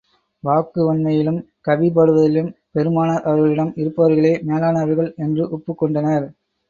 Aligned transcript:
வாக்கு 0.43 0.79
வன்மையிலும், 0.85 1.37
கவி 1.61 1.89
பாடுவதிலும் 1.89 2.49
பெருமானார் 2.71 3.23
அவர்களிடம் 3.23 3.71
இருப்பவர்களே 3.75 4.33
மேலானவர்கள் 4.43 5.13
என்று 5.17 5.45
ஒப்புக் 5.51 5.77
கொண்டனர். 5.77 6.27